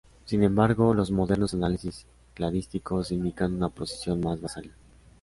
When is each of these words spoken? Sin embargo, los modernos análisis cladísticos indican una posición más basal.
Sin 0.25 0.41
embargo, 0.41 0.95
los 0.95 1.11
modernos 1.11 1.53
análisis 1.53 2.07
cladísticos 2.33 3.11
indican 3.11 3.53
una 3.53 3.69
posición 3.69 4.19
más 4.19 4.41
basal. 4.41 4.71